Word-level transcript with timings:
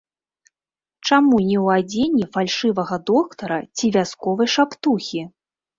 Чаму 1.07 1.35
не 1.49 1.57
ў 1.65 1.83
адзенні 1.83 2.25
фальшывага 2.39 2.95
доктара 3.13 3.61
ці 3.77 3.85
вясковай 3.99 4.55
шаптухі? 4.57 5.21